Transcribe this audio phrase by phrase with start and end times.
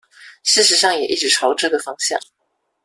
[0.41, 2.19] 事實上也一直朝這個方向